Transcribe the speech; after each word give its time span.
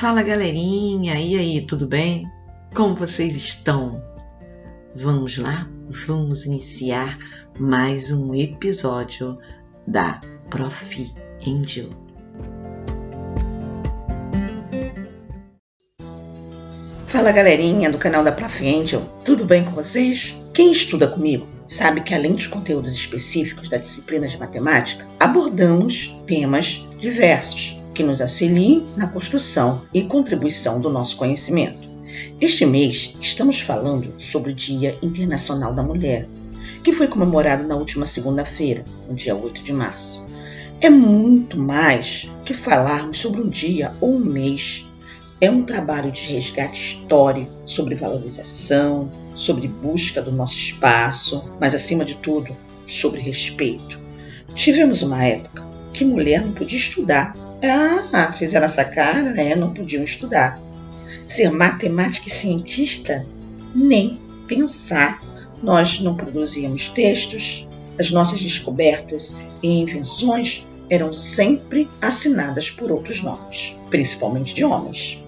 Fala 0.00 0.22
galerinha, 0.22 1.20
e 1.20 1.36
aí, 1.36 1.60
tudo 1.60 1.86
bem? 1.86 2.26
Como 2.74 2.94
vocês 2.94 3.36
estão? 3.36 4.02
Vamos 4.94 5.36
lá? 5.36 5.68
Vamos 6.06 6.46
iniciar 6.46 7.18
mais 7.58 8.10
um 8.10 8.34
episódio 8.34 9.38
da 9.86 10.18
Prof. 10.48 11.12
Angel. 11.46 11.90
Fala 17.06 17.30
galerinha 17.30 17.90
do 17.90 17.98
canal 17.98 18.24
da 18.24 18.32
Prof. 18.32 18.66
Angel, 18.66 19.02
tudo 19.22 19.44
bem 19.44 19.66
com 19.66 19.72
vocês? 19.72 20.34
Quem 20.54 20.72
estuda 20.72 21.08
comigo 21.08 21.46
sabe 21.66 22.00
que 22.00 22.14
além 22.14 22.32
dos 22.32 22.46
conteúdos 22.46 22.94
específicos 22.94 23.68
da 23.68 23.76
disciplina 23.76 24.26
de 24.26 24.38
matemática, 24.38 25.06
abordamos 25.18 26.18
temas 26.26 26.88
diversos 26.98 27.78
que 27.94 28.02
nos 28.02 28.20
auxiliem 28.20 28.86
na 28.96 29.06
construção 29.06 29.82
e 29.92 30.02
contribuição 30.02 30.80
do 30.80 30.90
nosso 30.90 31.16
conhecimento. 31.16 31.88
Este 32.40 32.66
mês 32.66 33.14
estamos 33.20 33.60
falando 33.60 34.14
sobre 34.18 34.52
o 34.52 34.54
Dia 34.54 34.98
Internacional 35.02 35.72
da 35.72 35.82
Mulher, 35.82 36.28
que 36.82 36.92
foi 36.92 37.06
comemorado 37.06 37.64
na 37.64 37.76
última 37.76 38.06
segunda-feira, 38.06 38.84
no 39.08 39.14
dia 39.14 39.36
8 39.36 39.62
de 39.62 39.72
março. 39.72 40.24
É 40.80 40.88
muito 40.88 41.58
mais 41.58 42.28
que 42.44 42.54
falarmos 42.54 43.18
sobre 43.18 43.40
um 43.40 43.48
dia 43.48 43.94
ou 44.00 44.14
um 44.14 44.24
mês. 44.24 44.88
É 45.40 45.50
um 45.50 45.62
trabalho 45.62 46.10
de 46.10 46.32
resgate 46.32 46.80
histórico 46.80 47.50
sobre 47.66 47.94
valorização, 47.94 49.10
sobre 49.34 49.68
busca 49.68 50.22
do 50.22 50.32
nosso 50.32 50.56
espaço, 50.56 51.50
mas 51.60 51.74
acima 51.74 52.04
de 52.04 52.14
tudo, 52.16 52.56
sobre 52.86 53.20
respeito. 53.20 53.98
Tivemos 54.54 55.02
uma 55.02 55.22
época 55.22 55.66
que 55.92 56.04
mulher 56.04 56.44
não 56.44 56.52
podia 56.52 56.78
estudar 56.78 57.34
ah, 57.62 58.32
fizeram 58.32 58.66
essa 58.66 58.84
cara, 58.84 59.22
né? 59.22 59.54
Não 59.54 59.74
podiam 59.74 60.02
estudar. 60.02 60.60
Ser 61.26 61.50
matemática 61.50 62.28
e 62.28 62.32
cientista? 62.32 63.26
Nem 63.74 64.20
pensar. 64.46 65.20
Nós 65.62 66.00
não 66.00 66.16
produzíamos 66.16 66.88
textos, 66.88 67.68
as 67.98 68.10
nossas 68.10 68.40
descobertas 68.40 69.36
e 69.62 69.68
invenções 69.68 70.66
eram 70.88 71.12
sempre 71.12 71.88
assinadas 72.00 72.70
por 72.70 72.90
outros 72.90 73.22
nomes, 73.22 73.74
principalmente 73.90 74.54
de 74.54 74.64
homens. 74.64 75.22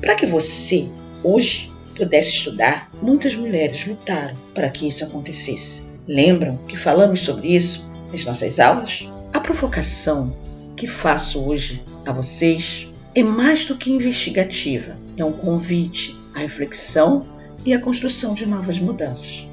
Para 0.00 0.14
que 0.14 0.26
você, 0.26 0.88
hoje, 1.22 1.70
pudesse 1.94 2.30
estudar, 2.30 2.90
muitas 3.00 3.34
mulheres 3.36 3.86
lutaram 3.86 4.34
para 4.54 4.68
que 4.70 4.88
isso 4.88 5.04
acontecesse. 5.04 5.82
Lembram 6.08 6.58
que 6.66 6.76
falamos 6.76 7.20
sobre 7.20 7.54
isso 7.54 7.88
nas 8.10 8.24
nossas 8.24 8.58
aulas? 8.58 9.08
A 9.32 9.40
provocação 9.40 10.34
que 10.84 10.90
faço 10.90 11.42
hoje 11.42 11.82
a 12.04 12.12
vocês 12.12 12.92
é 13.14 13.22
mais 13.22 13.64
do 13.64 13.74
que 13.74 13.90
investigativa, 13.90 14.98
é 15.16 15.24
um 15.24 15.32
convite 15.32 16.14
à 16.34 16.40
reflexão 16.40 17.26
e 17.64 17.72
à 17.72 17.80
construção 17.80 18.34
de 18.34 18.44
novas 18.44 18.78
mudanças. 18.78 19.48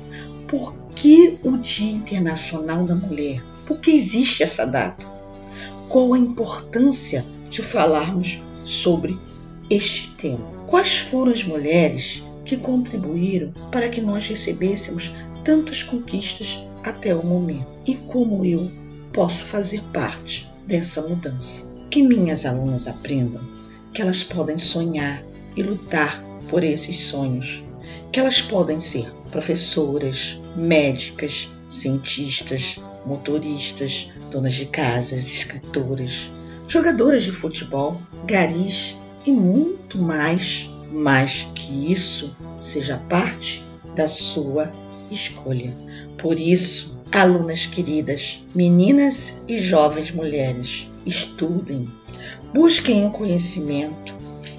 Por 0.45 0.75
que 0.93 1.39
o 1.41 1.57
Dia 1.57 1.89
Internacional 1.89 2.83
da 2.83 2.95
Mulher? 2.95 3.41
Por 3.65 3.79
que 3.79 3.91
existe 3.91 4.43
essa 4.43 4.65
data? 4.65 5.07
Qual 5.87 6.13
a 6.13 6.19
importância 6.19 7.25
de 7.49 7.63
falarmos 7.63 8.37
sobre 8.65 9.17
este 9.69 10.09
tema? 10.17 10.45
Quais 10.67 10.99
foram 10.99 11.31
as 11.31 11.45
mulheres 11.45 12.21
que 12.43 12.57
contribuíram 12.57 13.53
para 13.71 13.87
que 13.87 14.01
nós 14.01 14.27
recebêssemos 14.27 15.13
tantas 15.45 15.81
conquistas 15.81 16.59
até 16.83 17.15
o 17.15 17.25
momento? 17.25 17.67
E 17.85 17.95
como 17.95 18.43
eu 18.43 18.69
posso 19.13 19.45
fazer 19.45 19.81
parte 19.93 20.50
dessa 20.65 21.01
mudança. 21.07 21.69
Que 21.89 22.01
minhas 22.01 22.45
alunas 22.45 22.87
aprendam 22.87 23.41
que 23.93 24.01
elas 24.01 24.23
podem 24.23 24.57
sonhar 24.57 25.23
e 25.55 25.61
lutar 25.61 26.23
por 26.49 26.63
esses 26.63 26.97
sonhos, 26.97 27.61
que 28.11 28.19
elas 28.19 28.41
podem 28.41 28.79
ser 28.79 29.11
professoras, 29.31 30.41
médicas, 30.55 31.49
cientistas, 31.69 32.79
motoristas, 33.05 34.09
donas 34.29 34.53
de 34.53 34.65
casas, 34.65 35.25
escritoras, 35.25 36.29
jogadoras 36.67 37.23
de 37.23 37.31
futebol, 37.31 38.01
garis 38.25 38.95
e 39.25 39.31
muito 39.31 39.97
mais, 39.97 40.69
mas 40.91 41.47
que 41.55 41.91
isso 41.91 42.35
seja 42.61 42.97
parte 43.09 43.63
da 43.95 44.07
sua 44.07 44.71
escolha. 45.09 45.73
Por 46.17 46.39
isso, 46.39 47.00
Alunas 47.13 47.65
queridas, 47.65 48.41
meninas 48.55 49.41
e 49.45 49.57
jovens 49.57 50.11
mulheres, 50.11 50.89
estudem, 51.05 51.85
busquem 52.53 53.05
o 53.05 53.11
conhecimento 53.11 54.15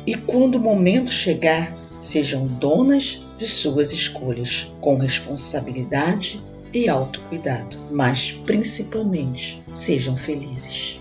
e, 0.06 0.14
quando 0.14 0.56
o 0.56 0.60
momento 0.60 1.10
chegar, 1.10 1.74
sejam 1.98 2.46
donas 2.46 3.24
de 3.38 3.48
suas 3.48 3.90
escolhas, 3.90 4.70
com 4.82 4.96
responsabilidade 4.96 6.42
e 6.74 6.90
autocuidado, 6.90 7.78
mas 7.90 8.32
principalmente 8.32 9.62
sejam 9.72 10.14
felizes. 10.14 11.00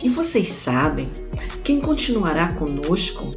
E 0.00 0.08
vocês 0.08 0.46
sabem 0.46 1.08
quem 1.64 1.80
continuará 1.80 2.52
conosco 2.54 3.28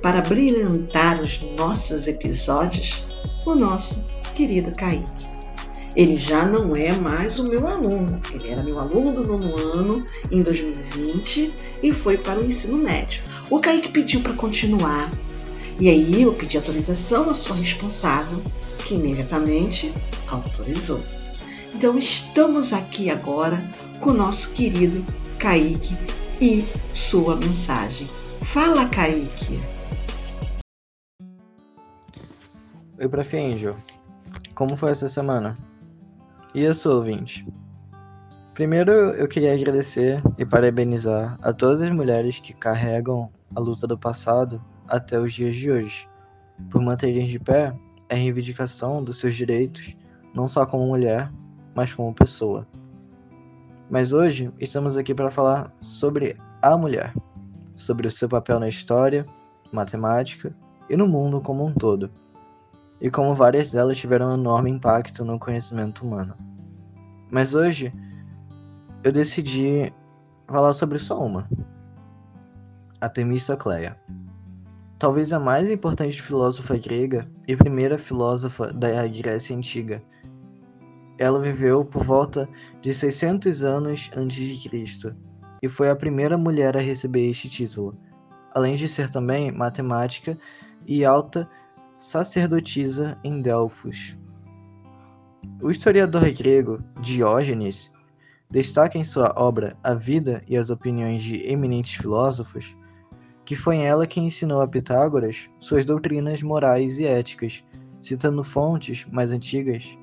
para 0.00 0.20
brilhantar 0.20 1.20
os 1.20 1.40
nossos 1.58 2.06
episódios? 2.06 3.04
O 3.44 3.54
nosso 3.54 4.15
querido 4.36 4.70
Kaique. 4.72 5.24
Ele 5.96 6.14
já 6.14 6.44
não 6.44 6.76
é 6.76 6.92
mais 6.92 7.38
o 7.38 7.48
meu 7.48 7.66
aluno, 7.66 8.20
ele 8.30 8.50
era 8.50 8.62
meu 8.62 8.78
aluno 8.78 9.12
do 9.12 9.24
nono 9.24 9.56
ano 9.56 10.04
em 10.30 10.42
2020 10.42 11.54
e 11.82 11.90
foi 11.90 12.18
para 12.18 12.38
o 12.38 12.44
ensino 12.44 12.76
médio. 12.76 13.22
O 13.48 13.58
Kaique 13.58 13.88
pediu 13.88 14.20
para 14.20 14.34
continuar 14.34 15.10
e 15.80 15.88
aí 15.88 16.22
eu 16.22 16.34
pedi 16.34 16.58
autorização 16.58 17.30
à 17.30 17.34
sua 17.34 17.56
responsável, 17.56 18.42
que 18.84 18.94
imediatamente 18.94 19.90
autorizou. 20.28 21.02
Então 21.74 21.96
estamos 21.96 22.74
aqui 22.74 23.08
agora 23.08 23.62
com 24.00 24.10
o 24.10 24.14
nosso 24.14 24.52
querido 24.52 25.02
Kaique 25.38 25.96
e 26.40 26.62
sua 26.92 27.36
mensagem. 27.36 28.06
Fala, 28.42 28.86
Kaique! 28.86 29.58
Oi, 32.98 33.08
Prof. 33.08 33.36
Angel. 33.36 33.76
Como 34.56 34.74
foi 34.74 34.92
essa 34.92 35.06
semana? 35.06 35.52
E 36.54 36.62
eu 36.62 36.72
sou 36.72 36.96
ouvinte. 36.96 37.46
Primeiro, 38.54 38.90
eu 38.90 39.28
queria 39.28 39.52
agradecer 39.52 40.22
e 40.38 40.46
parabenizar 40.46 41.38
a 41.42 41.52
todas 41.52 41.82
as 41.82 41.90
mulheres 41.90 42.40
que 42.40 42.54
carregam 42.54 43.30
a 43.54 43.60
luta 43.60 43.86
do 43.86 43.98
passado 43.98 44.58
até 44.88 45.20
os 45.20 45.34
dias 45.34 45.54
de 45.54 45.70
hoje, 45.70 46.08
por 46.70 46.80
manterem 46.80 47.26
de 47.26 47.38
pé 47.38 47.76
a 48.08 48.14
reivindicação 48.14 49.04
dos 49.04 49.20
seus 49.20 49.34
direitos, 49.34 49.94
não 50.32 50.48
só 50.48 50.64
como 50.64 50.86
mulher, 50.86 51.30
mas 51.74 51.92
como 51.92 52.14
pessoa. 52.14 52.66
Mas 53.90 54.14
hoje 54.14 54.50
estamos 54.58 54.96
aqui 54.96 55.14
para 55.14 55.30
falar 55.30 55.70
sobre 55.82 56.34
a 56.62 56.78
mulher, 56.78 57.12
sobre 57.76 58.06
o 58.06 58.10
seu 58.10 58.26
papel 58.26 58.58
na 58.58 58.68
história, 58.68 59.26
matemática 59.70 60.56
e 60.88 60.96
no 60.96 61.06
mundo 61.06 61.42
como 61.42 61.62
um 61.62 61.74
todo 61.74 62.10
e 63.00 63.10
como 63.10 63.34
várias 63.34 63.70
delas 63.70 63.98
tiveram 63.98 64.30
um 64.30 64.34
enorme 64.34 64.70
impacto 64.70 65.24
no 65.24 65.38
conhecimento 65.38 66.04
humano. 66.04 66.34
Mas 67.30 67.54
hoje 67.54 67.92
eu 69.02 69.12
decidi 69.12 69.92
falar 70.48 70.72
sobre 70.72 70.98
só 70.98 71.24
uma: 71.24 71.48
a 73.00 73.08
Temístocleia. 73.08 73.96
Talvez 74.98 75.32
a 75.32 75.38
mais 75.38 75.68
importante 75.70 76.22
filósofa 76.22 76.76
grega 76.78 77.28
e 77.46 77.54
primeira 77.54 77.98
filósofa 77.98 78.72
da 78.72 79.06
Grécia 79.06 79.54
Antiga. 79.54 80.02
Ela 81.18 81.38
viveu 81.38 81.84
por 81.84 82.02
volta 82.02 82.48
de 82.80 82.94
600 82.94 83.62
anos 83.64 84.10
antes 84.16 84.36
de 84.36 84.68
Cristo 84.68 85.14
e 85.62 85.68
foi 85.68 85.90
a 85.90 85.96
primeira 85.96 86.38
mulher 86.38 86.76
a 86.76 86.80
receber 86.80 87.28
este 87.28 87.48
título, 87.48 87.96
além 88.54 88.76
de 88.76 88.88
ser 88.88 89.10
também 89.10 89.50
matemática 89.50 90.38
e 90.86 91.04
alta 91.04 91.48
sacerdotisa 91.98 93.18
em 93.24 93.40
Delfos. 93.40 94.16
O 95.62 95.70
historiador 95.70 96.30
grego 96.32 96.82
Diógenes 97.00 97.90
destaca 98.50 98.98
em 98.98 99.04
sua 99.04 99.32
obra 99.36 99.76
A 99.82 99.94
Vida 99.94 100.42
e 100.46 100.56
as 100.56 100.70
Opiniões 100.70 101.22
de 101.22 101.42
Eminentes 101.48 101.94
Filósofos 101.94 102.76
que 103.46 103.54
foi 103.54 103.78
ela 103.78 104.08
quem 104.08 104.26
ensinou 104.26 104.60
a 104.60 104.66
Pitágoras 104.66 105.48
suas 105.60 105.84
doutrinas 105.84 106.42
morais 106.42 106.98
e 106.98 107.06
éticas, 107.06 107.64
citando 108.02 108.42
fontes 108.42 109.06
mais 109.10 109.30
antigas 109.30 109.96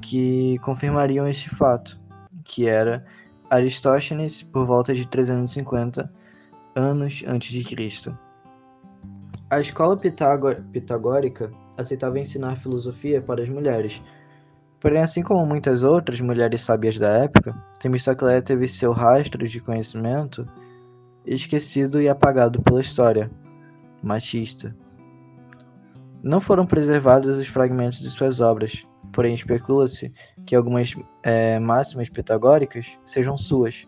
que 0.00 0.58
confirmariam 0.60 1.28
este 1.28 1.50
fato, 1.50 2.00
que 2.42 2.66
era 2.66 3.04
Aristóteles 3.50 4.42
por 4.42 4.64
volta 4.64 4.94
de 4.94 5.06
350 5.06 6.10
anos 6.74 7.22
antes 7.26 7.50
de 7.50 7.62
Cristo. 7.62 8.18
A 9.50 9.60
escola 9.60 9.96
pitagórica 9.96 11.50
aceitava 11.76 12.18
ensinar 12.18 12.56
filosofia 12.56 13.20
para 13.20 13.42
as 13.42 13.48
mulheres. 13.48 14.02
Porém, 14.80 15.02
assim 15.02 15.22
como 15.22 15.46
muitas 15.46 15.82
outras 15.82 16.20
mulheres 16.20 16.60
sábias 16.60 16.98
da 16.98 17.08
época, 17.08 17.54
Temistocleia 17.78 18.42
teve 18.42 18.66
seu 18.66 18.92
rastro 18.92 19.46
de 19.46 19.60
conhecimento 19.60 20.48
esquecido 21.26 22.00
e 22.00 22.08
apagado 22.08 22.62
pela 22.62 22.80
história, 22.80 23.30
machista. 24.02 24.76
Não 26.22 26.40
foram 26.40 26.66
preservados 26.66 27.38
os 27.38 27.46
fragmentos 27.46 27.98
de 27.98 28.10
suas 28.10 28.40
obras, 28.40 28.86
porém 29.12 29.34
especula-se 29.34 30.12
que 30.46 30.54
algumas 30.54 30.94
é, 31.22 31.58
máximas 31.58 32.08
pitagóricas 32.08 32.98
sejam 33.04 33.36
suas. 33.36 33.86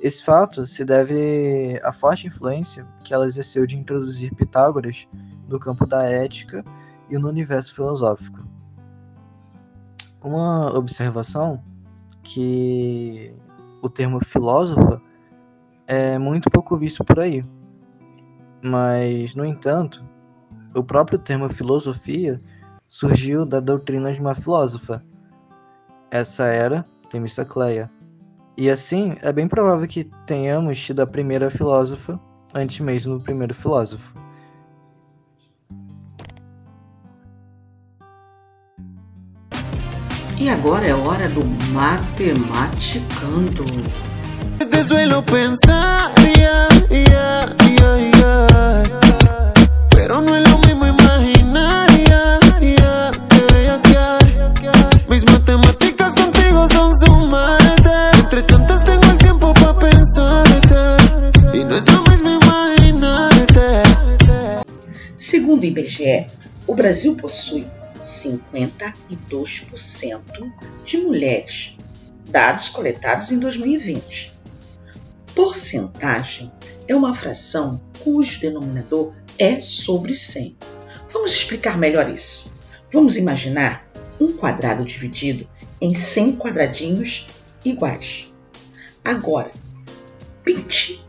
Esse 0.00 0.22
fato 0.22 0.66
se 0.66 0.84
deve 0.84 1.80
à 1.82 1.92
forte 1.92 2.26
influência 2.26 2.86
que 3.02 3.14
ela 3.14 3.26
exerceu 3.26 3.66
de 3.66 3.76
introduzir 3.76 4.34
Pitágoras 4.34 5.08
no 5.48 5.58
campo 5.58 5.86
da 5.86 6.04
ética 6.04 6.64
e 7.08 7.18
no 7.18 7.28
universo 7.28 7.74
filosófico. 7.74 8.44
Uma 10.22 10.76
observação 10.76 11.62
que 12.22 13.32
o 13.80 13.88
termo 13.88 14.22
filósofo 14.24 15.00
é 15.86 16.18
muito 16.18 16.50
pouco 16.50 16.76
visto 16.76 17.04
por 17.04 17.20
aí. 17.20 17.44
Mas, 18.60 19.34
no 19.34 19.44
entanto, 19.44 20.04
o 20.74 20.82
próprio 20.82 21.18
termo 21.18 21.48
filosofia 21.48 22.42
surgiu 22.88 23.46
da 23.46 23.60
doutrina 23.60 24.12
de 24.12 24.20
uma 24.20 24.34
filósofa. 24.34 25.04
Essa 26.10 26.44
era 26.44 26.84
Temistocleia. 27.08 27.90
E 28.56 28.70
assim, 28.70 29.16
é 29.20 29.30
bem 29.32 29.46
provável 29.46 29.86
que 29.86 30.04
tenhamos 30.26 30.80
tido 30.80 31.02
a 31.02 31.06
primeira 31.06 31.50
filósofa 31.50 32.18
antes 32.54 32.80
mesmo 32.80 33.18
do 33.18 33.22
primeiro 33.22 33.54
filósofo. 33.54 34.14
E 40.38 40.48
agora 40.48 40.86
é 40.86 40.94
hora 40.94 41.28
do 41.28 41.44
matematicando. 41.72 43.64
Te 44.70 44.84
suelo 44.84 45.22
pensar, 45.22 46.12
yeah, 46.18 46.68
yeah, 46.90 47.54
yeah, 47.68 47.96
yeah. 48.16 48.82
Pero 49.90 50.22
no 50.22 50.34
es 50.34 50.48
lo 50.50 50.58
mismo 50.58 50.86
IBGE, 65.78 66.26
o 66.66 66.74
Brasil 66.74 67.16
possui 67.16 67.66
52% 68.00 70.52
de 70.84 70.98
mulheres, 70.98 71.76
dados 72.28 72.68
coletados 72.68 73.30
em 73.30 73.38
2020. 73.38 74.34
Porcentagem 75.34 76.50
é 76.88 76.94
uma 76.94 77.14
fração 77.14 77.80
cujo 78.02 78.40
denominador 78.40 79.12
é 79.38 79.60
sobre 79.60 80.14
100. 80.14 80.56
Vamos 81.12 81.32
explicar 81.32 81.76
melhor 81.76 82.08
isso. 82.08 82.50
Vamos 82.92 83.16
imaginar 83.16 83.86
um 84.18 84.36
quadrado 84.36 84.84
dividido 84.84 85.46
em 85.80 85.94
100 85.94 86.36
quadradinhos 86.36 87.28
iguais. 87.64 88.32
Agora, 89.04 89.50
pinte 90.42 91.04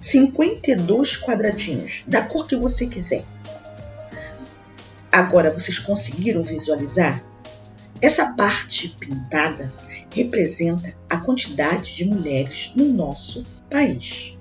52 0.00 1.18
quadradinhos 1.18 2.02
da 2.06 2.22
cor 2.22 2.46
que 2.46 2.56
você 2.56 2.86
quiser. 2.86 3.24
Agora 5.12 5.50
vocês 5.50 5.78
conseguiram 5.78 6.42
visualizar? 6.42 7.24
Essa 8.00 8.34
parte 8.34 8.88
pintada 8.98 9.72
representa 10.14 10.94
a 11.08 11.16
quantidade 11.16 11.94
de 11.94 12.04
mulheres 12.04 12.72
no 12.74 12.86
nosso 12.86 13.44
país. 13.68 14.38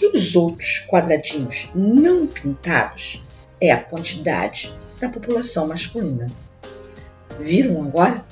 E 0.00 0.16
os 0.16 0.34
outros 0.34 0.84
quadradinhos 0.88 1.68
não 1.74 2.26
pintados 2.26 3.22
é 3.60 3.70
a 3.70 3.82
quantidade 3.82 4.72
da 5.00 5.08
população 5.08 5.68
masculina. 5.68 6.30
Viram 7.38 7.82
agora? 7.84 8.24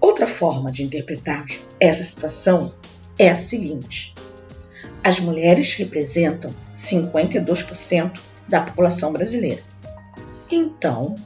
Outra 0.00 0.26
forma 0.26 0.72
de 0.72 0.82
interpretarmos 0.82 1.58
essa 1.78 2.02
situação 2.02 2.74
é 3.18 3.28
a 3.28 3.36
seguinte: 3.36 4.14
as 5.04 5.20
mulheres 5.20 5.74
representam 5.74 6.54
52% 6.74 8.18
da 8.48 8.60
população 8.62 9.12
brasileira. 9.12 9.62
Então, 10.50 11.16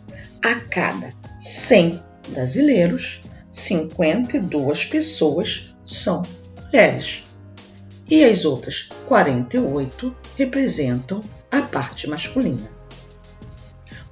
a 0.44 0.54
cada 0.54 1.12
100 1.38 2.02
brasileiros, 2.28 3.20
52 3.50 4.86
pessoas 4.86 5.76
são 5.84 6.26
mulheres. 6.64 7.24
E 8.08 8.24
as 8.24 8.44
outras 8.44 8.88
48 9.06 10.14
representam 10.36 11.22
a 11.50 11.62
parte 11.62 12.08
masculina. 12.08 12.70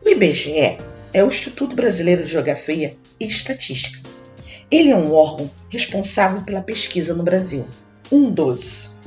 O 0.04 0.08
IBGE 0.08 0.78
é 1.12 1.24
o 1.24 1.28
Instituto 1.28 1.74
Brasileiro 1.74 2.24
de 2.24 2.30
Geografia 2.30 2.96
e 3.18 3.26
Estatística. 3.26 3.98
Ele 4.70 4.90
é 4.90 4.96
um 4.96 5.12
órgão 5.12 5.50
responsável 5.70 6.42
pela 6.42 6.60
pesquisa 6.60 7.14
no 7.14 7.22
Brasil, 7.22 7.66
um 8.12 8.30
dos. 8.30 8.98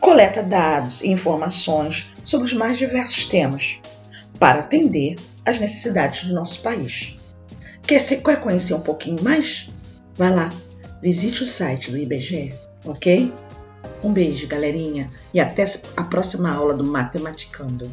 Coleta 0.00 0.42
dados 0.42 1.00
e 1.00 1.08
informações 1.08 2.12
sobre 2.24 2.46
os 2.46 2.52
mais 2.52 2.76
diversos 2.76 3.26
temas 3.26 3.78
para 4.38 4.60
atender 4.60 5.16
às 5.44 5.58
necessidades 5.58 6.24
do 6.24 6.34
nosso 6.34 6.60
país. 6.60 7.16
Quer, 7.86 7.98
ser, 7.98 8.22
quer 8.22 8.40
conhecer 8.40 8.74
um 8.74 8.80
pouquinho 8.80 9.22
mais? 9.22 9.68
Vá 10.16 10.30
lá, 10.30 10.52
visite 11.02 11.42
o 11.42 11.46
site 11.46 11.90
do 11.90 11.98
IBGE, 11.98 12.54
ok? 12.84 13.32
Um 14.02 14.12
beijo, 14.12 14.46
galerinha, 14.46 15.10
e 15.32 15.40
até 15.40 15.64
a 15.96 16.04
próxima 16.04 16.50
aula 16.50 16.74
do 16.74 16.84
Matematicando. 16.84 17.90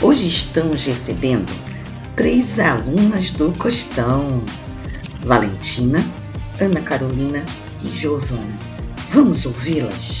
Hoje 0.00 0.26
estamos 0.26 0.84
recebendo 0.84 1.50
três 2.14 2.58
alunas 2.58 3.30
do 3.30 3.52
Costão: 3.58 4.44
Valentina, 5.22 5.98
Ana 6.60 6.80
Carolina 6.80 7.44
e 7.82 7.88
Giovana. 7.88 8.58
Vamos 9.10 9.46
ouvi-las? 9.46 10.17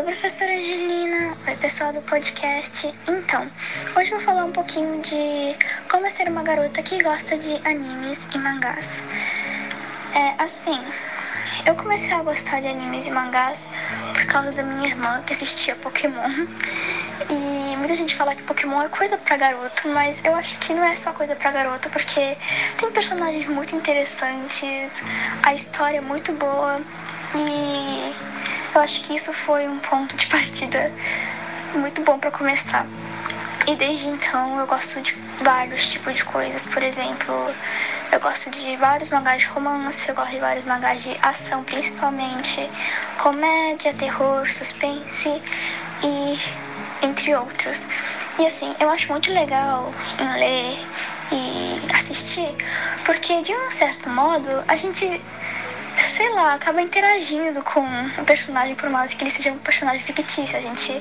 Oi, 0.00 0.06
professora 0.06 0.56
Angelina. 0.56 1.36
Oi, 1.46 1.56
pessoal 1.56 1.92
do 1.92 2.00
podcast. 2.00 2.90
Então, 3.06 3.46
hoje 3.94 4.10
vou 4.10 4.20
falar 4.20 4.46
um 4.46 4.50
pouquinho 4.50 4.98
de 5.02 5.54
como 5.90 6.06
é 6.06 6.10
ser 6.10 6.26
uma 6.26 6.42
garota 6.42 6.82
que 6.82 7.02
gosta 7.02 7.36
de 7.36 7.60
animes 7.68 8.26
e 8.34 8.38
mangás. 8.38 9.02
É 10.14 10.42
assim, 10.42 10.80
eu 11.66 11.74
comecei 11.74 12.14
a 12.14 12.22
gostar 12.22 12.62
de 12.62 12.68
animes 12.68 13.08
e 13.08 13.10
mangás 13.10 13.68
por 14.14 14.24
causa 14.24 14.52
da 14.52 14.62
minha 14.62 14.88
irmã 14.88 15.22
que 15.26 15.34
assistia 15.34 15.76
Pokémon. 15.76 16.30
E 17.28 17.76
muita 17.76 17.94
gente 17.94 18.16
fala 18.16 18.34
que 18.34 18.42
Pokémon 18.44 18.80
é 18.80 18.88
coisa 18.88 19.18
pra 19.18 19.36
garoto, 19.36 19.86
mas 19.88 20.24
eu 20.24 20.34
acho 20.34 20.56
que 20.60 20.72
não 20.72 20.82
é 20.82 20.94
só 20.94 21.12
coisa 21.12 21.36
pra 21.36 21.52
garoto, 21.52 21.90
porque 21.90 22.38
tem 22.78 22.90
personagens 22.90 23.48
muito 23.48 23.76
interessantes, 23.76 25.02
a 25.42 25.52
história 25.52 25.98
é 25.98 26.00
muito 26.00 26.32
boa 26.32 26.80
e 27.36 28.39
eu 28.74 28.80
acho 28.80 29.02
que 29.02 29.14
isso 29.14 29.32
foi 29.32 29.68
um 29.68 29.78
ponto 29.78 30.16
de 30.16 30.26
partida 30.28 30.92
muito 31.74 32.02
bom 32.02 32.18
para 32.18 32.30
começar. 32.30 32.86
E 33.68 33.76
desde 33.76 34.08
então 34.08 34.58
eu 34.58 34.66
gosto 34.66 35.00
de 35.00 35.14
vários 35.42 35.88
tipos 35.88 36.14
de 36.14 36.24
coisas. 36.24 36.66
Por 36.66 36.82
exemplo, 36.82 37.54
eu 38.10 38.20
gosto 38.20 38.50
de 38.50 38.76
vários 38.76 39.10
mangás 39.10 39.42
de 39.42 39.48
romance, 39.48 40.08
eu 40.08 40.14
gosto 40.14 40.32
de 40.32 40.38
vários 40.38 40.64
mangás 40.64 41.02
de 41.02 41.16
ação, 41.22 41.62
principalmente 41.64 42.68
comédia, 43.18 43.92
terror, 43.94 44.46
suspense 44.48 45.42
e 46.02 46.38
entre 47.02 47.34
outros. 47.34 47.86
E 48.38 48.46
assim, 48.46 48.74
eu 48.80 48.88
acho 48.90 49.10
muito 49.10 49.32
legal 49.32 49.92
em 50.18 50.38
ler 50.38 50.86
e 51.32 51.92
assistir, 51.94 52.56
porque 53.04 53.42
de 53.42 53.52
um 53.52 53.70
certo 53.70 54.08
modo 54.10 54.48
a 54.66 54.76
gente 54.76 55.22
sei 56.10 56.28
lá, 56.34 56.54
acaba 56.54 56.82
interagindo 56.82 57.62
com 57.62 57.80
o 58.18 58.24
personagem, 58.24 58.74
por 58.74 58.90
mais 58.90 59.14
que 59.14 59.22
ele 59.22 59.30
seja 59.30 59.52
um 59.52 59.58
personagem 59.58 60.00
fictício. 60.00 60.58
A 60.58 60.60
gente 60.60 61.00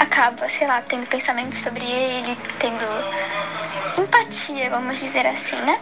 acaba, 0.00 0.48
sei 0.48 0.66
lá, 0.66 0.82
tendo 0.82 1.06
pensamentos 1.06 1.58
sobre 1.58 1.84
ele, 1.84 2.36
tendo 2.58 2.84
empatia, 3.96 4.68
vamos 4.68 4.98
dizer 4.98 5.24
assim, 5.26 5.56
né? 5.56 5.78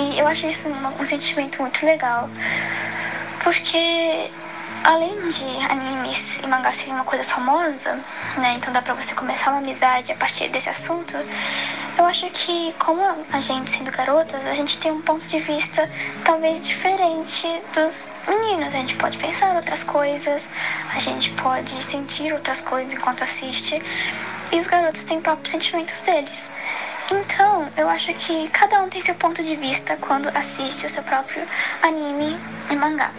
E 0.00 0.18
eu 0.18 0.26
acho 0.26 0.46
isso 0.48 0.68
um, 0.68 1.00
um 1.00 1.04
sentimento 1.04 1.60
muito 1.62 1.86
legal. 1.86 2.28
Porque 3.42 4.30
além 4.84 5.28
de 5.28 5.44
animes 5.70 6.40
e 6.42 6.46
mangás 6.48 6.76
serem 6.76 6.94
uma 6.94 7.04
coisa 7.04 7.22
famosa, 7.22 7.94
né? 8.36 8.54
Então 8.56 8.72
dá 8.72 8.82
pra 8.82 8.94
você 8.94 9.14
começar 9.14 9.52
uma 9.52 9.60
amizade 9.60 10.10
a 10.10 10.16
partir 10.16 10.48
desse 10.48 10.68
assunto. 10.68 11.16
Eu 12.00 12.06
acho 12.06 12.30
que, 12.30 12.72
como 12.78 13.02
a 13.30 13.40
gente 13.40 13.68
sendo 13.68 13.90
garotas, 13.90 14.46
a 14.46 14.54
gente 14.54 14.78
tem 14.78 14.90
um 14.90 15.02
ponto 15.02 15.26
de 15.26 15.38
vista 15.38 15.86
talvez 16.24 16.58
diferente 16.58 17.46
dos 17.74 18.08
meninos. 18.26 18.74
A 18.74 18.78
gente 18.78 18.96
pode 18.96 19.18
pensar 19.18 19.54
outras 19.54 19.84
coisas, 19.84 20.48
a 20.94 20.98
gente 20.98 21.30
pode 21.32 21.70
sentir 21.84 22.32
outras 22.32 22.62
coisas 22.62 22.94
enquanto 22.94 23.22
assiste, 23.22 23.82
e 24.50 24.58
os 24.58 24.66
garotos 24.66 25.04
têm 25.04 25.20
próprios 25.20 25.50
sentimentos 25.50 26.00
deles. 26.00 26.48
Então, 27.10 27.70
eu 27.76 27.86
acho 27.90 28.14
que 28.14 28.48
cada 28.48 28.80
um 28.82 28.88
tem 28.88 29.02
seu 29.02 29.14
ponto 29.16 29.44
de 29.44 29.54
vista 29.56 29.94
quando 29.98 30.30
assiste 30.34 30.86
o 30.86 30.90
seu 30.90 31.02
próprio 31.02 31.46
anime 31.82 32.40
e 32.70 32.76
mangá. 32.76 33.10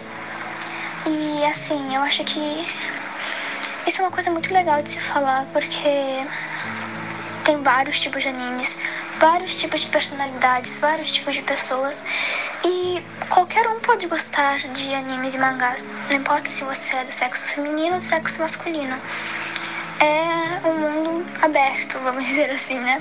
E 1.06 1.44
assim, 1.44 1.94
eu 1.94 2.02
acho 2.02 2.24
que 2.24 2.66
isso 3.86 4.00
é 4.00 4.04
uma 4.04 4.10
coisa 4.10 4.32
muito 4.32 4.52
legal 4.52 4.82
de 4.82 4.88
se 4.88 4.98
falar, 4.98 5.46
porque 5.52 6.26
tem 7.44 7.62
vários 7.62 8.00
tipos 8.00 8.22
de 8.22 8.28
animes, 8.28 8.76
vários 9.18 9.54
tipos 9.56 9.80
de 9.80 9.88
personalidades, 9.88 10.78
vários 10.78 11.10
tipos 11.10 11.34
de 11.34 11.42
pessoas. 11.42 12.02
E 12.64 13.02
qualquer 13.28 13.66
um 13.68 13.80
pode 13.80 14.06
gostar 14.06 14.58
de 14.58 14.94
animes 14.94 15.34
e 15.34 15.38
mangás, 15.38 15.84
não 16.10 16.16
importa 16.16 16.50
se 16.50 16.64
você 16.64 16.96
é 16.96 17.04
do 17.04 17.12
sexo 17.12 17.48
feminino 17.48 17.94
ou 17.94 17.98
do 17.98 18.04
sexo 18.04 18.40
masculino. 18.40 18.96
É 20.00 20.66
um 20.66 20.78
mundo 20.78 21.26
aberto, 21.42 21.98
vamos 22.00 22.24
dizer 22.26 22.50
assim, 22.50 22.78
né? 22.78 23.00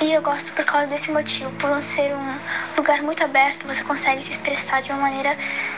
E 0.00 0.12
eu 0.12 0.20
gosto 0.20 0.52
por 0.52 0.64
causa 0.64 0.88
desse 0.88 1.12
motivo, 1.12 1.48
por 1.52 1.80
ser 1.80 2.12
um 2.12 2.38
lugar 2.76 3.02
muito 3.02 3.22
aberto, 3.22 3.68
você 3.68 3.84
consegue 3.84 4.20
se 4.20 4.32
expressar 4.32 4.82
de 4.82 4.90
uma 4.90 5.00
maneira 5.00 5.36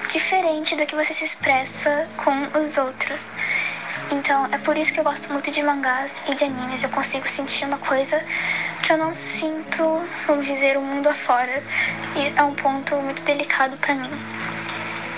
diferente 0.09 0.75
do 0.77 0.87
que 0.87 0.95
você 0.95 1.13
se 1.13 1.25
expressa 1.25 2.09
com 2.17 2.59
os 2.59 2.79
outros. 2.79 3.29
Então 4.11 4.47
é 4.53 4.59
por 4.59 4.77
isso 4.77 4.93
que 4.93 5.01
eu 5.01 5.05
gosto 5.05 5.33
muito 5.33 5.51
de 5.51 5.63
mangás 5.63 6.23
e 6.29 6.35
de 6.35 6.45
animes. 6.45 6.83
Eu 6.83 6.91
consigo 6.91 7.29
sentir 7.29 7.65
uma 7.65 7.79
coisa 7.79 8.23
que 8.83 8.93
eu 8.93 8.99
não 8.99 9.15
sinto, 9.15 10.03
vamos 10.27 10.47
dizer, 10.47 10.77
o 10.77 10.83
mundo 10.83 11.09
afora. 11.09 11.63
E 12.17 12.39
é 12.39 12.43
um 12.43 12.55
ponto 12.55 12.95
muito 12.97 13.23
delicado 13.23 13.77
para 13.79 13.95
mim. 13.95 14.11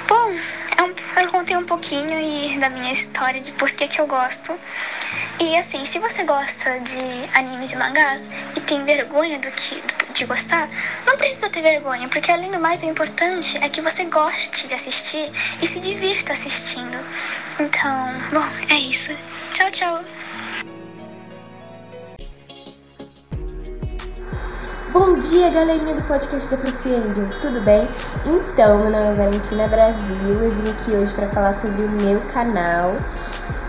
Bom, 0.08 0.30
é 0.78 1.22
eu 1.22 1.28
contei 1.28 1.56
um 1.56 1.64
pouquinho 1.64 2.20
e 2.20 2.58
da 2.58 2.68
minha 2.68 2.92
história 2.92 3.40
de 3.40 3.50
por 3.52 3.70
que, 3.70 3.88
que 3.88 4.00
eu 4.00 4.06
gosto. 4.06 4.58
E 5.40 5.56
assim, 5.56 5.84
se 5.84 5.98
você 5.98 6.24
gosta 6.24 6.78
de 6.80 6.98
animes 7.34 7.72
e 7.72 7.76
mangás 7.76 8.26
e 8.56 8.60
tem 8.60 8.84
vergonha 8.84 9.38
do 9.38 9.50
que 9.50 9.82
de 10.16 10.24
gostar, 10.24 10.68
não 11.06 11.16
precisa 11.16 11.50
ter 11.50 11.62
vergonha, 11.62 12.08
porque 12.08 12.30
além 12.30 12.50
do 12.50 12.58
mais, 12.58 12.82
o 12.82 12.86
importante 12.86 13.58
é 13.58 13.68
que 13.68 13.80
você 13.80 14.04
goste 14.06 14.66
de 14.66 14.74
assistir 14.74 15.30
e 15.60 15.66
se 15.66 15.78
divirta 15.80 16.32
assistindo. 16.32 16.98
Então, 17.60 18.14
bom, 18.32 18.46
é 18.70 18.78
isso. 18.78 19.12
Tchau, 19.52 19.70
tchau. 19.70 20.04
Bom 24.92 25.18
dia, 25.18 25.50
galerinha 25.50 25.94
do 25.94 26.02
podcast 26.04 26.48
da 26.48 26.56
Prof. 26.56 26.88
Angel, 26.88 27.28
tudo 27.40 27.60
bem? 27.60 27.86
Então, 28.24 28.78
meu 28.78 28.90
nome 28.90 29.10
é 29.10 29.14
Valentina 29.14 29.68
Brasil, 29.68 30.16
eu 30.32 30.50
vim 30.50 30.70
aqui 30.70 30.92
hoje 30.92 31.12
para 31.12 31.28
falar 31.28 31.54
sobre 31.54 31.84
o 31.84 31.90
meu 31.90 32.18
canal 32.32 32.96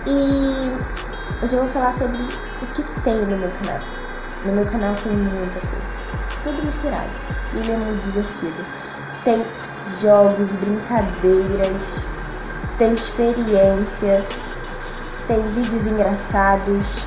e 0.05 1.43
hoje 1.43 1.53
eu 1.53 1.63
vou 1.63 1.69
falar 1.69 1.91
sobre 1.91 2.21
o 2.21 2.67
que 2.67 2.83
tem 3.01 3.17
no 3.25 3.35
meu 3.35 3.51
canal. 3.51 3.79
No 4.45 4.53
meu 4.53 4.65
canal 4.65 4.95
tem 4.95 5.11
muita 5.11 5.59
coisa, 5.59 5.96
tudo 6.43 6.65
misturado 6.65 7.09
e 7.53 7.57
ele 7.57 7.71
é 7.71 7.77
muito 7.77 8.01
divertido. 8.03 8.65
Tem 9.23 9.45
jogos, 9.99 10.49
brincadeiras, 10.57 12.05
tem 12.77 12.93
experiências, 12.93 14.27
tem 15.27 15.41
vídeos 15.47 15.87
engraçados. 15.87 17.05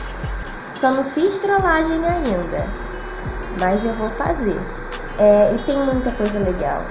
Só 0.74 0.90
não 0.90 1.04
fiz 1.04 1.38
trollagem 1.40 2.04
ainda 2.06 2.90
mas 3.58 3.84
eu 3.84 3.92
vou 3.92 4.08
fazer. 4.08 4.56
É, 5.18 5.54
e 5.54 5.58
tem 5.58 5.78
muita 5.78 6.10
coisa 6.12 6.38
legal. 6.38 6.82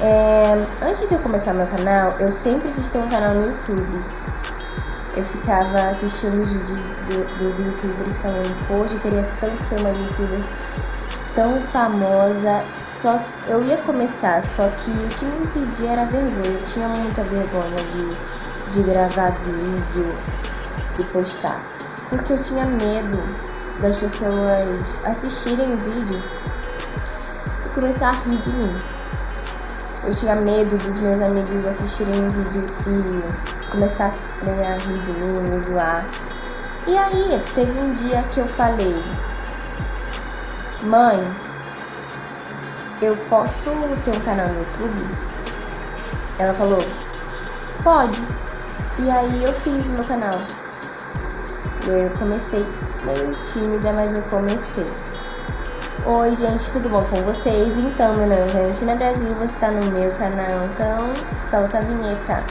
É, 0.00 0.86
antes 0.86 1.08
de 1.08 1.14
eu 1.14 1.20
começar 1.20 1.52
meu 1.52 1.66
canal, 1.66 2.12
eu 2.18 2.28
sempre 2.28 2.70
quis 2.72 2.88
ter 2.88 2.98
um 2.98 3.08
canal 3.08 3.34
no 3.34 3.46
YouTube. 3.46 4.04
Eu 5.14 5.24
ficava 5.26 5.90
assistindo 5.90 6.40
os 6.40 6.50
vídeos 6.50 6.80
de, 6.80 7.44
dos 7.44 7.58
youtubers 7.58 8.16
falando, 8.18 8.66
poxa, 8.66 8.94
eu 8.94 9.00
queria 9.00 9.26
tanto 9.40 9.62
ser 9.62 9.80
uma 9.80 9.90
youtuber 9.90 10.40
tão 11.34 11.60
famosa. 11.60 12.64
Só 12.86 13.20
eu 13.46 13.62
ia 13.62 13.76
começar, 13.78 14.42
só 14.42 14.68
que 14.68 14.90
o 14.90 15.08
que 15.08 15.24
me 15.26 15.44
impedia 15.44 15.90
era 15.90 16.06
vergonha. 16.06 16.46
Eu 16.46 16.64
tinha 16.64 16.88
muita 16.88 17.22
vergonha 17.24 17.76
de, 17.90 18.72
de 18.72 18.82
gravar 18.84 19.32
vídeo 19.42 20.16
e 20.98 21.04
postar. 21.04 21.60
Porque 22.08 22.32
eu 22.32 22.40
tinha 22.40 22.64
medo 22.64 23.18
das 23.80 23.98
pessoas 23.98 25.04
assistirem 25.04 25.74
o 25.74 25.78
vídeo 25.78 26.22
e 27.66 27.68
começar 27.70 28.10
a 28.10 28.12
rir 28.12 28.38
de 28.38 28.50
mim. 28.52 28.78
Eu 30.04 30.12
tinha 30.12 30.34
medo 30.34 30.76
dos 30.78 30.98
meus 30.98 31.22
amigos 31.22 31.64
assistirem 31.64 32.26
o 32.26 32.30
vídeo 32.30 32.62
e 32.88 33.70
começar 33.70 34.06
a 34.06 34.88
rir 34.88 35.00
de 35.00 35.12
mim, 35.12 35.48
me 35.48 35.62
zoar. 35.62 36.04
E 36.88 36.98
aí, 36.98 37.40
teve 37.54 37.80
um 37.80 37.92
dia 37.92 38.20
que 38.24 38.40
eu 38.40 38.46
falei: 38.46 38.96
Mãe, 40.82 41.24
eu 43.00 43.16
posso 43.30 43.70
ter 44.04 44.10
um 44.16 44.20
canal 44.22 44.48
no 44.48 44.58
YouTube? 44.58 45.10
Ela 46.40 46.52
falou: 46.52 46.80
Pode. 47.84 48.20
E 48.98 49.08
aí 49.08 49.44
eu 49.44 49.52
fiz 49.52 49.86
o 49.86 49.92
meu 49.92 50.04
canal. 50.04 50.40
Eu 51.86 52.10
comecei 52.18 52.64
meio 53.04 53.30
tímida, 53.44 53.92
mas 53.92 54.12
eu 54.16 54.22
comecei. 54.24 55.11
Oi, 56.04 56.34
gente, 56.34 56.72
tudo 56.72 56.88
bom 56.88 57.04
com 57.04 57.22
vocês? 57.22 57.78
Então, 57.78 58.16
meu 58.16 58.26
nome 58.26 58.42
é 58.42 58.46
Valentina 58.46 58.96
Brasil, 58.96 59.32
você 59.34 59.44
está 59.44 59.70
no 59.70 59.88
meu 59.92 60.10
canal, 60.10 60.64
então 60.64 61.12
solta 61.48 61.78
a 61.78 61.80
vinheta. 61.80 62.42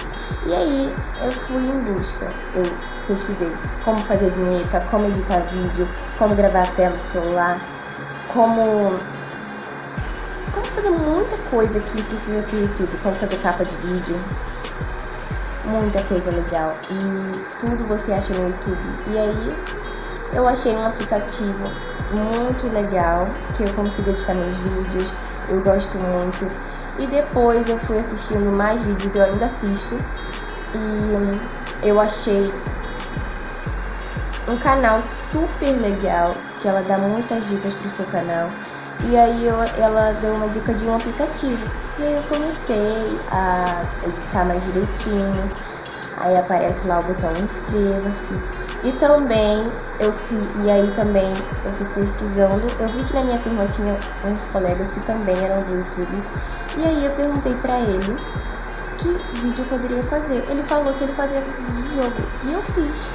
E 0.48 0.54
aí, 0.54 0.96
eu 1.22 1.32
fui 1.34 1.62
em 1.62 1.80
busca, 1.80 2.30
eu 2.56 2.64
pesquisei 3.08 3.54
como 3.84 3.98
fazer 4.00 4.32
vinheta, 4.32 4.80
como 4.90 5.08
editar 5.08 5.42
vídeo, 5.42 5.86
como 6.18 6.34
gravar 6.34 6.62
a 6.62 6.72
tela 6.72 6.96
do 6.96 7.04
celular, 7.04 7.60
como 8.34 8.98
como 10.54 10.66
fazer 10.68 10.92
muita 10.92 11.36
coisa 11.50 11.78
que 11.78 12.04
precisa 12.04 12.44
pro 12.44 12.58
YouTube, 12.58 12.98
como 13.04 13.16
fazer 13.16 13.36
capa 13.40 13.66
de 13.66 13.76
vídeo, 13.76 14.16
muita 15.66 16.02
coisa 16.04 16.32
legal 16.32 16.78
e 16.90 17.60
tudo 17.60 17.86
você 17.86 18.14
acha 18.14 18.34
no 18.34 18.48
YouTube. 18.48 18.90
E 19.08 19.20
aí 19.20 19.50
eu 20.34 20.48
achei 20.48 20.74
um 20.74 20.86
aplicativo 20.86 21.66
muito 22.14 22.72
legal 22.72 23.28
que 23.56 23.64
eu 23.64 23.74
consigo 23.74 24.10
editar 24.10 24.34
meus 24.34 24.56
vídeos, 24.58 25.12
eu 25.50 25.62
gosto 25.62 25.98
muito. 25.98 26.48
E 27.00 27.08
depois 27.08 27.68
eu 27.70 27.78
fui 27.78 27.98
assistindo 27.98 28.52
mais 28.54 28.82
vídeos, 28.82 29.16
eu 29.16 29.24
ainda 29.24 29.46
assisto. 29.46 29.98
E 30.74 31.88
eu 31.88 32.00
achei 32.00 32.52
um 34.48 34.58
canal 34.58 35.00
super 35.32 35.72
legal, 35.82 36.36
que 36.62 36.68
ela 36.68 36.82
dá 36.84 36.98
muitas 36.98 37.48
dicas 37.48 37.74
pro 37.74 37.90
seu 37.90 38.06
canal. 38.08 38.50
E 39.06 39.18
aí 39.18 39.48
eu, 39.48 39.56
ela 39.80 40.12
deu 40.14 40.34
uma 40.34 40.48
dica 40.48 40.74
de 40.74 40.86
um 40.86 40.96
aplicativo. 40.96 41.64
E 41.98 42.04
aí 42.04 42.14
eu 42.14 42.24
comecei 42.24 43.20
a 43.32 43.84
editar 44.06 44.46
mais 44.46 44.64
direitinho. 44.66 45.50
Aí 46.18 46.38
aparece 46.38 46.88
lá 46.88 47.00
o 47.00 47.04
botão 47.04 47.32
inscreva-se. 47.32 48.34
E 48.84 48.92
também 48.94 49.68
eu 50.00 50.12
fiz, 50.12 50.40
e 50.64 50.72
aí 50.72 50.90
também 50.92 51.34
eu 51.64 51.72
fiz 51.72 51.92
pesquisando, 51.94 52.68
eu 52.80 52.88
vi 52.88 53.04
que 53.04 53.14
na 53.14 53.24
minha 53.24 53.40
turma 53.40 53.66
tinha 53.68 53.96
uns 54.26 54.40
colegas 54.52 54.92
que 54.92 55.00
também 55.02 55.38
eram 55.38 55.62
do 55.64 55.76
YouTube. 55.76 56.24
E 56.78 56.84
aí 56.84 57.06
eu 57.06 57.12
perguntei 57.12 57.54
pra 57.56 57.80
ele 57.80 58.18
que 58.98 59.10
vídeo 59.42 59.64
eu 59.64 59.66
poderia 59.66 60.04
fazer. 60.04 60.46
Ele 60.50 60.64
falou 60.64 60.94
que 60.94 61.04
ele 61.04 61.14
fazia 61.14 61.42
vídeo 61.42 61.84
de 61.84 61.96
jogo. 61.96 62.16
E 62.44 62.54
eu 62.54 62.62
fiz. 62.62 63.08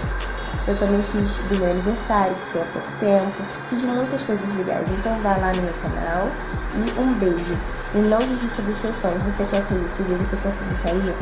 Eu 0.69 0.77
também 0.77 1.03
fiz 1.05 1.39
do 1.49 1.59
meu 1.59 1.71
aniversário, 1.71 2.35
que 2.35 2.53
foi 2.53 2.61
há 2.61 2.65
pouco 2.67 2.89
tempo. 2.99 3.43
Fiz 3.71 3.85
muitas 3.85 4.23
coisas 4.23 4.57
legais. 4.57 4.89
Então 4.91 5.17
vai 5.21 5.41
lá 5.41 5.53
no 5.53 5.63
meu 5.63 5.75
canal 5.75 6.29
e 6.75 7.01
um 7.01 7.15
beijo. 7.15 7.57
E 7.95 7.99
não 7.99 8.19
desista 8.19 8.63
dos 8.63 8.77
seus 8.77 8.97
sonhos. 8.97 9.23
Você 9.23 9.45
quer 9.45 9.63
ser 9.63 9.75
youtuber, 9.75 10.19
você 10.19 10.37
quer 10.37 10.53
dançarina? 10.53 11.15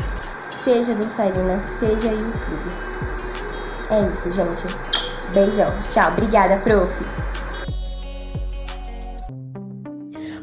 Seja 0.65 0.95
dançarina, 0.95 1.59
seja 1.59 2.07
youtuber. 2.07 2.73
É 3.91 3.99
isso, 4.11 4.31
gente. 4.31 4.65
Beijão. 5.31 5.69
Tchau. 5.87 6.11
Obrigada, 6.13 6.57
prof. 6.57 6.91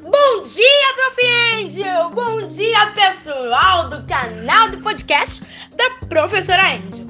Bom 0.00 0.40
dia, 0.42 0.94
Prof. 0.94 1.22
Angel! 1.58 2.10
Bom 2.10 2.46
dia, 2.46 2.92
pessoal 2.92 3.88
do 3.88 4.06
canal 4.06 4.70
do 4.70 4.78
podcast 4.78 5.42
da 5.74 5.90
Professora 6.06 6.68
Angel. 6.68 7.04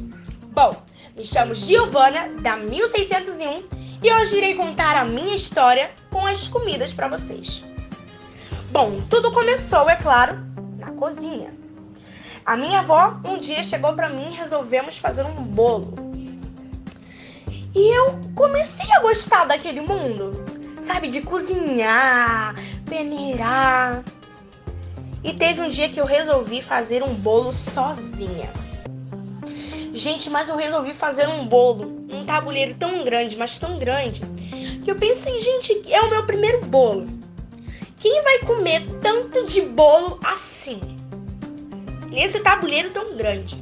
Bom, 0.47 0.83
me 1.15 1.23
chamo 1.23 1.55
Giovana, 1.55 2.31
da 2.41 2.57
1601, 2.57 3.69
e 4.03 4.11
hoje 4.11 4.39
irei 4.39 4.55
contar 4.55 4.97
a 4.97 5.05
minha 5.05 5.35
história 5.35 5.91
com 6.11 6.27
as 6.27 6.49
comidas 6.49 6.95
para 6.95 7.09
vocês. 7.09 7.63
Bom, 8.71 9.03
tudo 9.11 9.31
começou, 9.33 9.91
é 9.91 9.97
claro, 9.97 10.39
na 10.79 10.93
cozinha. 10.93 11.62
A 12.45 12.57
minha 12.57 12.81
avó 12.81 13.21
um 13.25 13.39
dia 13.39 13.63
chegou 13.63 13.93
para 13.93 14.09
mim 14.09 14.31
e 14.31 14.37
resolvemos 14.37 14.99
fazer 14.99 15.25
um 15.25 15.35
bolo. 15.35 15.95
E 17.75 17.97
eu 17.97 18.19
comecei 18.35 18.91
a 18.93 19.01
gostar 19.01 19.45
daquele 19.45 19.81
mundo, 19.81 20.45
sabe, 20.83 21.09
de 21.09 21.23
cozinhar, 21.23 22.55
peneirar. 22.89 24.03
E 25.23 25.33
teve 25.33 25.61
um 25.61 25.69
dia 25.69 25.89
que 25.89 26.01
eu 26.01 26.05
resolvi 26.05 26.63
fazer 26.63 27.03
um 27.03 27.15
bolo 27.15 27.53
sozinha. 27.53 28.51
Gente, 29.95 30.29
mas 30.29 30.49
eu 30.49 30.57
resolvi 30.57 30.95
fazer 30.95 31.29
um 31.29 31.47
bolo, 31.47 32.05
um 32.11 32.27
tabuleiro 32.27 32.75
tão 32.75 33.05
grande, 33.05 33.37
mas 33.37 33.59
tão 33.59 33.77
grande, 33.77 34.21
Que 34.83 34.91
eu 34.91 34.97
pensei, 34.97 35.41
gente, 35.41 35.93
é 35.93 36.01
o 36.01 36.11
meu 36.11 36.27
primeiro 36.27 36.67
bolo. 36.67 37.07
Quem 37.99 38.21
vai 38.23 38.39
comer 38.41 38.85
tanto 39.01 39.47
de 39.47 39.61
bolo 39.63 40.19
assim? 40.25 40.92
Nesse 42.13 42.41
tabuleiro 42.41 42.91
tão 42.91 43.17
grande. 43.17 43.57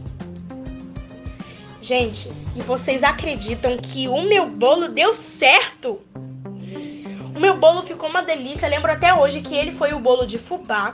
Gente, 1.80 2.30
e 2.56 2.60
vocês 2.60 3.04
acreditam 3.04 3.76
que 3.78 4.08
o 4.08 4.22
meu 4.22 4.48
bolo 4.48 4.88
deu 4.88 5.14
certo? 5.14 6.00
O 7.34 7.38
meu 7.38 7.56
bolo 7.56 7.82
ficou 7.82 8.10
uma 8.10 8.22
delícia. 8.22 8.68
Lembro 8.68 8.90
até 8.90 9.14
hoje 9.14 9.40
que 9.40 9.54
ele 9.54 9.72
foi 9.72 9.94
o 9.94 10.00
bolo 10.00 10.26
de 10.26 10.36
fubá. 10.36 10.92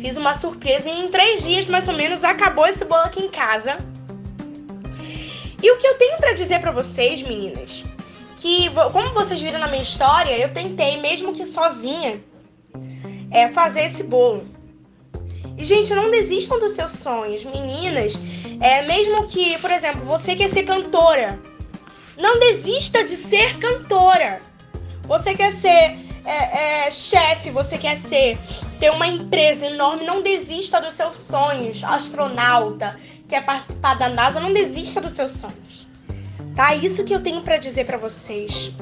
Fiz 0.00 0.16
uma 0.16 0.34
surpresa 0.34 0.88
e 0.88 1.00
em 1.00 1.08
três 1.08 1.42
dias, 1.42 1.66
mais 1.66 1.88
ou 1.88 1.94
menos, 1.94 2.22
acabou 2.22 2.66
esse 2.66 2.84
bolo 2.84 3.02
aqui 3.02 3.24
em 3.24 3.28
casa. 3.28 3.76
E 5.60 5.70
o 5.70 5.78
que 5.78 5.86
eu 5.86 5.98
tenho 5.98 6.18
para 6.18 6.34
dizer 6.34 6.60
para 6.60 6.70
vocês, 6.70 7.22
meninas, 7.22 7.82
que 8.36 8.70
como 8.92 9.08
vocês 9.10 9.40
viram 9.40 9.58
na 9.58 9.66
minha 9.66 9.82
história, 9.82 10.38
eu 10.38 10.52
tentei, 10.52 11.00
mesmo 11.00 11.32
que 11.32 11.46
sozinha, 11.46 12.22
é, 13.30 13.48
fazer 13.48 13.86
esse 13.86 14.02
bolo. 14.02 14.53
E, 15.56 15.64
gente, 15.64 15.94
não 15.94 16.10
desistam 16.10 16.58
dos 16.58 16.72
seus 16.72 16.92
sonhos, 16.92 17.44
meninas. 17.44 18.20
É, 18.60 18.82
mesmo 18.82 19.26
que, 19.26 19.58
por 19.58 19.70
exemplo, 19.70 20.00
você 20.02 20.34
quer 20.34 20.50
ser 20.50 20.64
cantora, 20.64 21.38
não 22.18 22.38
desista 22.38 23.04
de 23.04 23.16
ser 23.16 23.58
cantora. 23.58 24.40
Você 25.02 25.34
quer 25.34 25.52
ser 25.52 26.04
é, 26.24 26.86
é, 26.86 26.90
chefe, 26.90 27.50
você 27.50 27.76
quer 27.76 27.98
ser 27.98 28.38
ter 28.80 28.90
uma 28.90 29.06
empresa 29.06 29.66
enorme, 29.66 30.04
não 30.04 30.22
desista 30.22 30.80
dos 30.80 30.94
seus 30.94 31.16
sonhos. 31.16 31.84
Astronauta, 31.84 32.98
quer 33.28 33.44
participar 33.44 33.94
da 33.94 34.08
NASA, 34.08 34.40
não 34.40 34.52
desista 34.52 35.00
dos 35.00 35.12
seus 35.12 35.32
sonhos. 35.32 35.86
Tá? 36.54 36.74
Isso 36.74 37.04
que 37.04 37.14
eu 37.14 37.20
tenho 37.20 37.42
para 37.42 37.56
dizer 37.56 37.84
para 37.84 37.98
vocês. 37.98 38.72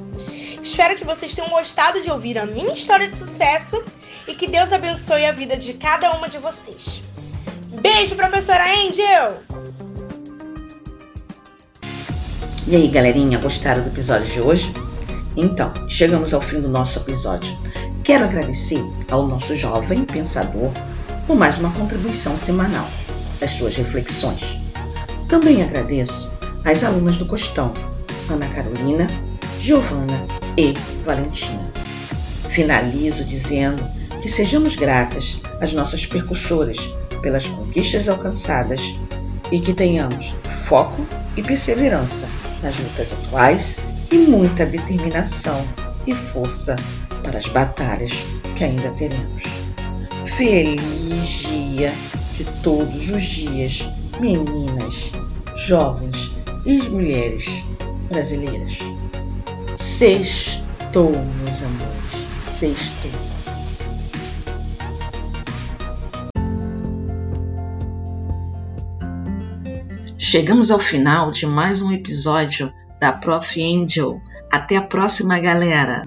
Espero 0.63 0.95
que 0.95 1.05
vocês 1.05 1.35
tenham 1.35 1.51
gostado 1.51 2.01
de 2.01 2.09
ouvir 2.09 2.39
a 2.39 2.47
minha 2.47 2.73
história 2.73 3.09
de 3.09 3.17
sucesso 3.17 3.83
e 4.29 4.35
que 4.35 4.47
Deus 4.47 4.73
abençoe 4.73 5.27
a 5.27 5.33
vida 5.33 5.57
de 5.57 5.75
cada 5.75 6.13
uma 6.13 6.29
de 6.29 6.39
vocês. 6.39 7.03
Beijo, 7.81 8.15
professora 8.15 8.65
Angel! 8.65 9.43
E 12.69 12.77
aí, 12.77 12.87
galerinha, 12.87 13.39
gostaram 13.39 13.83
do 13.83 13.89
episódio 13.89 14.27
de 14.29 14.41
hoje? 14.41 14.73
Então, 15.37 15.73
chegamos 15.89 16.33
ao 16.33 16.41
fim 16.41 16.61
do 16.61 16.69
nosso 16.69 17.01
episódio. 17.01 17.59
Quero 18.05 18.25
agradecer 18.25 18.81
ao 19.11 19.27
nosso 19.27 19.57
jovem 19.57 20.05
pensador 20.05 20.71
por 21.27 21.35
mais 21.35 21.59
uma 21.59 21.73
contribuição 21.73 22.37
semanal 22.37 22.87
das 23.41 23.51
suas 23.51 23.75
reflexões. 23.75 24.57
Também 25.29 25.61
agradeço 25.61 26.33
às 26.65 26.85
alunas 26.85 27.17
do 27.17 27.27
Costão, 27.27 27.73
Ana 28.31 28.47
Carolina, 28.51 29.09
Giovana 29.63 30.27
e 30.59 30.73
Valentina. 31.05 31.71
Finalizo 32.49 33.25
dizendo 33.25 33.81
que 34.21 34.29
sejamos 34.29 34.75
gratas 34.75 35.41
às 35.61 35.73
nossas 35.73 36.05
percussoras 36.05 36.79
pelas 37.23 37.47
conquistas 37.47 38.09
alcançadas 38.09 38.99
e 39.53 39.61
que 39.61 39.73
tenhamos 39.73 40.35
foco 40.67 41.07
e 41.37 41.43
perseverança 41.45 42.29
nas 42.61 42.77
lutas 42.77 43.13
atuais 43.13 43.79
e 44.11 44.17
muita 44.19 44.67
determinação 44.67 45.65
e 46.09 46.13
força 46.13 46.75
para 47.23 47.39
as 47.39 47.47
batalhas 47.47 48.11
que 48.57 48.65
ainda 48.65 48.91
teremos. 48.91 49.45
Feliz 50.37 51.29
dia 51.49 51.93
de 52.37 52.45
todos 52.65 53.09
os 53.11 53.23
dias, 53.23 53.89
meninas, 54.19 55.13
jovens 55.55 56.33
e 56.67 56.79
mulheres 56.89 57.65
brasileiras. 58.11 58.81
Sextou, 59.75 61.13
meus 61.13 61.63
amores, 61.63 62.29
sextou. 62.45 63.11
Chegamos 70.19 70.71
ao 70.71 70.79
final 70.79 71.31
de 71.31 71.47
mais 71.47 71.81
um 71.81 71.91
episódio 71.91 72.73
da 73.01 73.13
Prof. 73.13 73.61
Angel. 73.61 74.21
Até 74.51 74.77
a 74.77 74.83
próxima, 74.83 75.39
galera! 75.39 76.05